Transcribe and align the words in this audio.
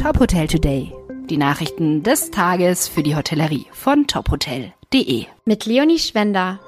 Top 0.00 0.20
Hotel 0.20 0.46
Today. 0.46 0.94
Die 1.28 1.36
Nachrichten 1.36 2.04
des 2.04 2.30
Tages 2.30 2.86
für 2.86 3.02
die 3.02 3.16
Hotellerie 3.16 3.66
von 3.72 4.06
tophotel.de. 4.06 5.26
Mit 5.44 5.66
Leonie 5.66 5.98
Schwender. 5.98 6.60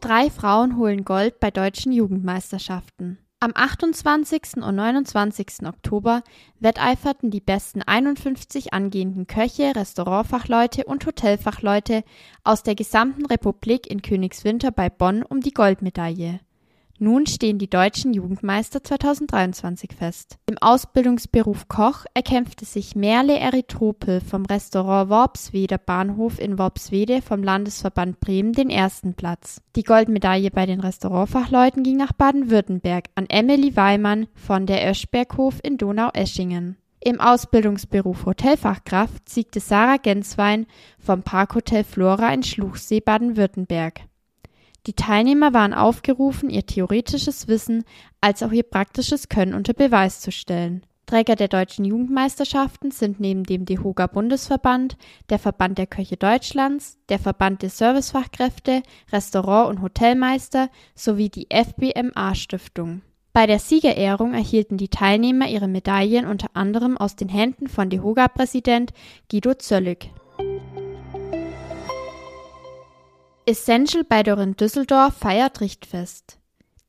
Drei 0.00 0.30
Frauen 0.30 0.76
holen 0.76 1.04
Gold 1.04 1.40
bei 1.40 1.50
deutschen 1.50 1.92
Jugendmeisterschaften. 1.92 3.18
Am 3.40 3.50
28. 3.56 4.58
und 4.58 4.76
29. 4.76 5.66
Oktober 5.66 6.22
wetteiferten 6.60 7.32
die 7.32 7.40
besten 7.40 7.82
51 7.82 8.72
angehenden 8.72 9.26
Köche, 9.26 9.74
Restaurantfachleute 9.74 10.84
und 10.84 11.04
Hotelfachleute 11.04 12.04
aus 12.44 12.62
der 12.62 12.76
gesamten 12.76 13.26
Republik 13.26 13.90
in 13.90 14.00
Königswinter 14.00 14.70
bei 14.70 14.90
Bonn 14.90 15.24
um 15.24 15.40
die 15.40 15.52
Goldmedaille. 15.52 16.38
Nun 16.98 17.26
stehen 17.26 17.58
die 17.58 17.68
deutschen 17.68 18.14
Jugendmeister 18.14 18.82
2023 18.82 19.92
fest. 19.92 20.38
Im 20.46 20.56
Ausbildungsberuf 20.58 21.68
Koch 21.68 22.06
erkämpfte 22.14 22.64
sich 22.64 22.96
Merle 22.96 23.38
Eritropel 23.38 24.20
vom 24.20 24.46
Restaurant 24.46 25.10
Worpsweder 25.10 25.76
Bahnhof 25.76 26.38
in 26.38 26.58
Worpswede 26.58 27.20
vom 27.20 27.42
Landesverband 27.42 28.20
Bremen 28.20 28.52
den 28.52 28.70
ersten 28.70 29.14
Platz. 29.14 29.60
Die 29.76 29.82
Goldmedaille 29.82 30.50
bei 30.50 30.64
den 30.64 30.80
Restaurantfachleuten 30.80 31.82
ging 31.82 31.98
nach 31.98 32.12
Baden-Württemberg 32.12 33.10
an 33.14 33.26
Emily 33.28 33.76
Weimann 33.76 34.26
von 34.34 34.64
der 34.64 34.90
Öschberghof 34.90 35.60
in 35.62 35.76
Donau-Eschingen. 35.76 36.76
Im 37.00 37.20
Ausbildungsberuf 37.20 38.24
Hotelfachkraft 38.24 39.28
siegte 39.28 39.60
Sarah 39.60 39.98
Genswein 39.98 40.66
vom 40.98 41.22
Parkhotel 41.22 41.84
Flora 41.84 42.32
in 42.32 42.42
Schluchsee 42.42 43.00
Baden-Württemberg. 43.00 44.00
Die 44.86 44.94
Teilnehmer 44.94 45.52
waren 45.52 45.74
aufgerufen, 45.74 46.48
ihr 46.48 46.64
theoretisches 46.64 47.48
Wissen 47.48 47.84
als 48.20 48.42
auch 48.42 48.52
ihr 48.52 48.62
praktisches 48.62 49.28
Können 49.28 49.54
unter 49.54 49.74
Beweis 49.74 50.20
zu 50.20 50.30
stellen. 50.30 50.86
Träger 51.06 51.36
der 51.36 51.48
deutschen 51.48 51.84
Jugendmeisterschaften 51.84 52.90
sind 52.90 53.20
neben 53.20 53.44
dem 53.44 53.64
DEHOGA 53.64 54.08
Bundesverband, 54.08 54.96
der 55.30 55.38
Verband 55.38 55.78
der 55.78 55.86
Köche 55.86 56.16
Deutschlands, 56.16 56.98
der 57.08 57.20
Verband 57.20 57.62
der 57.62 57.70
Servicefachkräfte, 57.70 58.82
Restaurant- 59.12 59.70
und 59.70 59.82
Hotelmeister 59.82 60.68
sowie 60.96 61.28
die 61.28 61.46
FBMA 61.50 62.34
Stiftung. 62.34 63.02
Bei 63.32 63.46
der 63.46 63.58
Siegerehrung 63.58 64.34
erhielten 64.34 64.78
die 64.78 64.88
Teilnehmer 64.88 65.48
ihre 65.48 65.68
Medaillen 65.68 66.26
unter 66.26 66.48
anderem 66.54 66.96
aus 66.96 67.14
den 67.14 67.28
Händen 67.28 67.68
von 67.68 67.90
DEHOGA-Präsident 67.90 68.92
Guido 69.30 69.54
Zöllig. 69.54 70.10
Essential 73.48 74.02
bei 74.02 74.24
Dorin 74.24 74.56
Düsseldorf 74.56 75.14
feiert 75.18 75.60
Richtfest. 75.60 76.40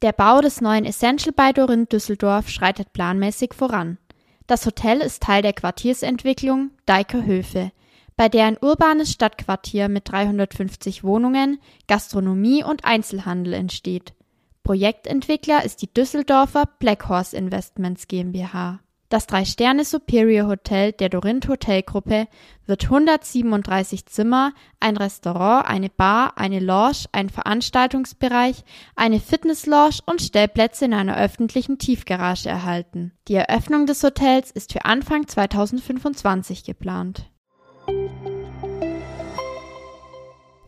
Der 0.01 0.11
Bau 0.11 0.41
des 0.41 0.59
neuen 0.59 0.85
Essential 0.85 1.31
bei 1.31 1.53
Dorin 1.53 1.87
Düsseldorf 1.87 2.49
schreitet 2.49 2.93
planmäßig 2.93 3.53
voran. 3.53 3.99
Das 4.47 4.65
Hotel 4.65 5.01
ist 5.01 5.21
Teil 5.21 5.43
der 5.43 5.53
Quartiersentwicklung 5.53 6.71
Deiker 6.87 7.23
Höfe, 7.23 7.71
bei 8.15 8.27
der 8.27 8.45
ein 8.45 8.57
urbanes 8.59 9.11
Stadtquartier 9.11 9.87
mit 9.87 10.11
350 10.11 11.03
Wohnungen, 11.03 11.59
Gastronomie 11.87 12.63
und 12.63 12.85
Einzelhandel 12.85 13.53
entsteht. 13.53 14.15
Projektentwickler 14.63 15.63
ist 15.63 15.83
die 15.83 15.93
Düsseldorfer 15.93 16.63
Black 16.79 17.07
Horse 17.07 17.37
Investments 17.37 18.07
GmbH. 18.07 18.79
Das 19.09 19.25
Drei-Sterne 19.25 19.85
Superior 19.85 20.49
Hotel 20.49 20.91
der 20.91 21.07
Dorint 21.07 21.47
Hotelgruppe 21.47 22.27
wird 22.65 22.83
137 22.83 24.05
Zimmer, 24.05 24.51
ein 24.81 24.97
Restaurant, 24.97 25.65
eine 25.65 25.89
Bar, 25.89 26.37
eine 26.37 26.59
Lounge, 26.59 27.05
ein 27.13 27.29
Veranstaltungsbereich, 27.29 28.65
eine 28.97 29.21
Fitnesslounge 29.21 29.99
und 30.07 30.21
Stellplätze 30.21 30.83
in 30.83 30.93
einer 30.93 31.15
öffentlichen 31.15 31.77
Tiefgarage 31.77 32.49
erhalten. 32.49 33.13
Die 33.29 33.35
Eröffnung 33.35 33.85
des 33.85 34.03
Hotels 34.03 34.51
ist 34.51 34.73
für 34.73 34.83
Anfang 34.83 35.25
2025 35.25 36.65
geplant. 36.65 37.31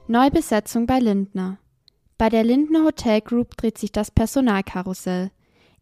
Neubesetzung 0.07 0.85
bei 0.85 0.99
Lindner. 0.99 1.57
Bei 2.17 2.29
der 2.29 2.45
Lindner 2.45 2.85
Hotel 2.85 3.19
Group 3.19 3.57
dreht 3.57 3.77
sich 3.77 3.91
das 3.91 4.11
Personalkarussell. 4.11 5.31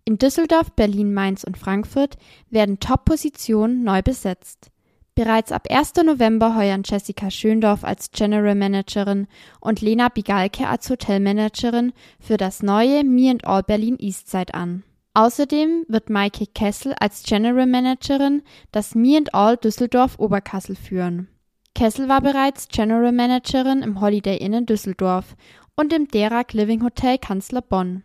In 0.07 0.17
Düsseldorf, 0.17 0.71
Berlin, 0.71 1.13
Mainz 1.13 1.43
und 1.43 1.57
Frankfurt 1.57 2.15
werden 2.49 2.79
Top-Positionen 2.79 3.83
neu 3.83 4.01
besetzt. 4.01 4.71
Bereits 5.15 5.51
ab 5.51 5.67
1. 5.69 5.95
November 6.05 6.55
heuern 6.55 6.83
Jessica 6.85 7.29
Schöndorf 7.29 7.83
als 7.83 8.11
General 8.11 8.55
Managerin 8.55 9.27
und 9.59 9.81
Lena 9.81 10.07
Bigalke 10.07 10.65
als 10.65 10.89
Hotelmanagerin 10.89 11.91
für 12.21 12.37
das 12.37 12.63
neue 12.63 13.03
Me 13.03 13.29
and 13.29 13.45
All 13.45 13.63
Berlin 13.63 13.97
Eastside 13.99 14.53
an. 14.53 14.83
Außerdem 15.13 15.83
wird 15.89 16.09
Maike 16.09 16.45
Kessel 16.55 16.93
als 16.97 17.23
General 17.23 17.67
Managerin 17.67 18.43
das 18.71 18.95
Me 18.95 19.17
and 19.17 19.33
All 19.33 19.57
Düsseldorf 19.57 20.19
Oberkassel 20.19 20.77
führen. 20.77 21.27
Kessel 21.75 22.07
war 22.07 22.21
bereits 22.21 22.69
General 22.69 23.11
Managerin 23.11 23.81
im 23.81 23.99
Holiday 23.99 24.37
Inn 24.37 24.53
in 24.53 24.65
Düsseldorf 24.65 25.35
und 25.75 25.91
im 25.91 26.07
Derak 26.07 26.53
Living 26.53 26.81
Hotel 26.81 27.17
Kanzler 27.17 27.61
Bonn. 27.61 28.03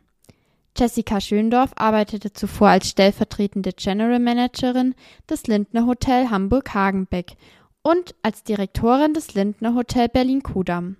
Jessica 0.77 1.21
Schöndorf 1.21 1.73
arbeitete 1.77 2.33
zuvor 2.33 2.69
als 2.69 2.89
stellvertretende 2.89 3.73
General 3.73 4.19
Managerin 4.19 4.95
des 5.29 5.47
Lindner 5.47 5.87
Hotel 5.87 6.31
Hamburg-Hagenbeck 6.31 7.37
und 7.83 8.15
als 8.23 8.43
Direktorin 8.43 9.13
des 9.13 9.35
Lindner 9.35 9.75
Hotel 9.75 10.09
Berlin-Kudamm. 10.09 10.97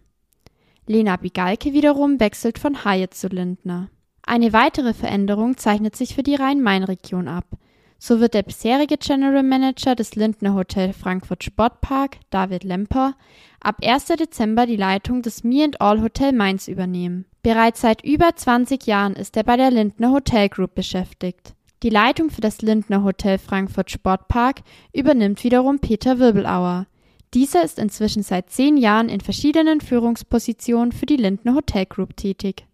Lena 0.87 1.17
Bigalke 1.17 1.73
wiederum 1.73 2.21
wechselt 2.21 2.59
von 2.59 2.85
Hyatt 2.85 3.15
zu 3.15 3.29
Lindner. 3.29 3.89
Eine 4.25 4.53
weitere 4.53 4.93
Veränderung 4.93 5.57
zeichnet 5.57 5.97
sich 5.97 6.15
für 6.15 6.23
die 6.23 6.35
Rhein-Main-Region 6.35 7.29
ab. 7.29 7.47
So 7.99 8.21
wird 8.21 8.35
der 8.35 8.43
bisherige 8.43 8.99
General 8.99 9.43
Manager 9.43 9.95
des 9.95 10.17
Lindner 10.17 10.55
Hotel 10.55 10.93
Frankfurt 10.93 11.45
Sportpark, 11.45 12.19
David 12.31 12.65
Lemper, 12.65 13.15
ab 13.61 13.77
1. 13.81 14.07
Dezember 14.07 14.67
die 14.67 14.77
Leitung 14.77 15.23
des 15.23 15.45
Me 15.45 15.65
and 15.65 15.81
All 15.81 16.03
Hotel 16.03 16.33
Mainz 16.33 16.67
übernehmen. 16.67 17.27
Bereits 17.43 17.81
seit 17.81 18.05
über 18.05 18.37
20 18.37 18.87
Jahren 18.87 19.15
ist 19.15 19.37
er 19.37 19.43
bei 19.43 19.57
der 19.57 19.73
Lindner 19.73 20.13
Hotel 20.13 20.49
Group 20.49 20.77
beschäftigt. 20.77 21.55
Die 21.83 21.91
Leitung 21.91 22.31
für 22.31 22.41
das 22.41 22.63
Lindner 22.63 23.03
Hotel 23.03 23.39
Frankfurt 23.39 23.91
Sportpark 23.91 24.61
übernimmt 24.93 25.43
wiederum 25.43 25.81
Peter 25.81 26.21
Wirbelauer. 26.21 26.87
Dieser 27.35 27.65
ist 27.65 27.81
inzwischen 27.81 28.23
seit 28.23 28.51
zehn 28.51 28.77
Jahren 28.77 29.09
in 29.09 29.21
verschiedenen 29.21 29.81
Führungspositionen 29.81 30.93
für 30.93 31.07
die 31.07 31.17
Lindner 31.17 31.57
Hotel 31.57 31.87
Group 31.87 32.17
tätig. 32.17 32.65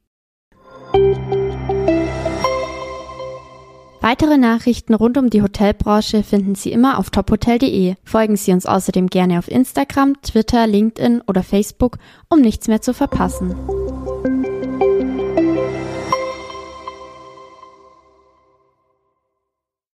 Weitere 4.02 4.36
Nachrichten 4.36 4.92
rund 4.94 5.16
um 5.16 5.30
die 5.30 5.42
Hotelbranche 5.42 6.22
finden 6.22 6.54
Sie 6.54 6.72
immer 6.72 6.98
auf 6.98 7.08
tophotel.de. 7.08 7.94
Folgen 8.04 8.36
Sie 8.36 8.52
uns 8.52 8.66
außerdem 8.66 9.06
gerne 9.06 9.38
auf 9.38 9.48
Instagram, 9.48 10.20
Twitter, 10.20 10.66
LinkedIn 10.66 11.22
oder 11.26 11.42
Facebook, 11.42 11.96
um 12.28 12.40
nichts 12.40 12.68
mehr 12.68 12.82
zu 12.82 12.92
verpassen. 12.92 13.56